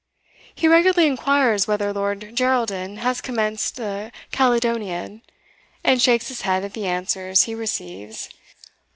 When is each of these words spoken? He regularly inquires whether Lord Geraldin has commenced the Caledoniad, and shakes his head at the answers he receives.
He 0.55 0.67
regularly 0.67 1.05
inquires 1.07 1.67
whether 1.67 1.93
Lord 1.93 2.35
Geraldin 2.35 2.97
has 3.01 3.21
commenced 3.21 3.75
the 3.75 4.11
Caledoniad, 4.31 5.21
and 5.83 6.01
shakes 6.01 6.27
his 6.29 6.41
head 6.41 6.63
at 6.63 6.73
the 6.73 6.87
answers 6.87 7.43
he 7.43 7.53
receives. 7.53 8.27